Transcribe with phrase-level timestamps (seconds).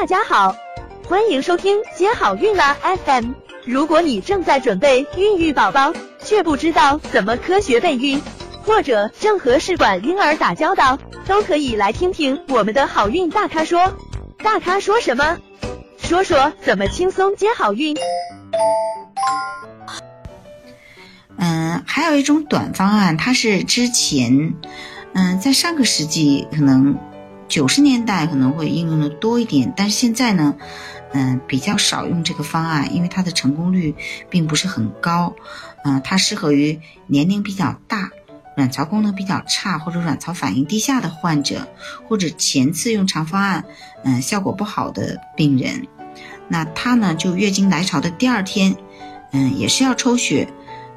[0.00, 0.54] 大家好，
[1.08, 3.32] 欢迎收听接好运啦 FM。
[3.64, 8.22] 如果你正在准备孕育宝宝，却不知道怎么科学备孕，
[8.62, 13.92] 或者正和试管婴儿打交道，都可以来听听我们的好运大咖说。
[14.38, 15.36] 大咖说什么？
[15.98, 17.96] 说说怎么轻松接好运。
[21.38, 24.54] 嗯，还有一种短方案，它是之前，
[25.14, 26.96] 嗯，在上个世纪可能
[27.48, 30.54] 九十年代可能会应用的多一点，但是现在呢，
[31.12, 33.94] 嗯，比较少用这个方案，因为它的成功率
[34.28, 35.34] 并不是很高。
[35.84, 38.10] 嗯，它适合于年龄比较大、
[38.56, 41.66] 卵巢功能比较差或者卵巢反应低下的患者，
[42.08, 43.64] 或者前次用长方案，
[44.04, 45.86] 嗯，效果不好的病人。
[46.48, 48.76] 那它呢，就月经来潮的第二天，
[49.32, 50.48] 嗯，也是要抽血。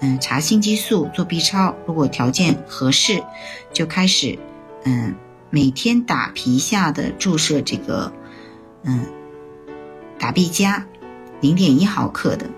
[0.00, 3.20] 嗯，查性激素，做 B 超，如果条件合适，
[3.72, 4.38] 就开始，
[4.84, 5.16] 嗯，
[5.50, 8.12] 每天打皮下的注射这个，
[8.84, 9.06] 嗯，
[10.18, 10.86] 打 B 加，
[11.40, 12.50] 零点一毫克的，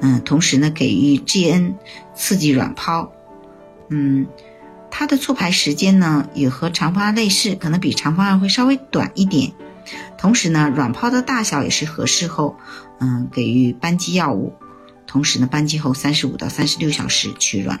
[0.00, 1.74] 嗯，同时呢给予 GN
[2.14, 3.12] 刺激卵泡，
[3.88, 4.26] 嗯，
[4.90, 9.52] 它的促排时间呢也和长方案类似，可能比长方案会稍微短一点，
[10.16, 12.56] 同时呢卵泡的大小也是合适后，
[13.00, 14.54] 嗯，给予扳机药物。
[15.06, 17.80] 同时呢，扳机后三十五到三十六小时取卵。